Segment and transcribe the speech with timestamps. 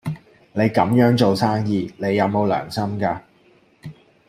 [0.53, 3.21] 你咁樣做生意，你有冇良心㗎？